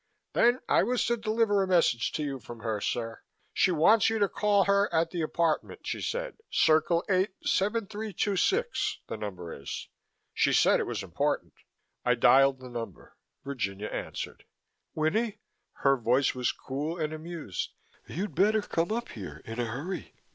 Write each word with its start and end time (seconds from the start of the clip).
"Then 0.33 0.61
I 0.67 0.81
was 0.81 1.05
to 1.05 1.15
deliver 1.15 1.61
a 1.61 1.67
message 1.67 2.11
to 2.13 2.23
you 2.23 2.39
from 2.39 2.61
her, 2.61 2.81
sir. 2.81 3.21
She 3.53 3.69
wants 3.69 4.09
you 4.09 4.17
to 4.17 4.27
call 4.27 4.63
her 4.63 4.91
at 4.91 5.11
the 5.11 5.21
apartment, 5.21 5.85
she 5.85 6.01
said. 6.01 6.37
Circle 6.49 7.03
8 7.07 7.29
7326, 7.45 9.01
the 9.05 9.15
number 9.17 9.53
is. 9.53 9.89
She 10.33 10.53
said 10.53 10.79
it 10.79 10.87
was 10.87 11.03
important." 11.03 11.53
I 12.03 12.15
dialed 12.15 12.57
the 12.61 12.69
number. 12.69 13.15
Virginia 13.43 13.89
answered. 13.89 14.43
"Winnie?" 14.95 15.37
Her 15.73 15.95
voice 15.95 16.33
was 16.33 16.51
cool 16.51 16.97
and 16.97 17.13
amused. 17.13 17.69
"You'd 18.07 18.33
better 18.33 18.63
come 18.63 18.91
up 18.91 19.09
here 19.09 19.43
in 19.45 19.59
a 19.59 19.65
hurry. 19.65 20.15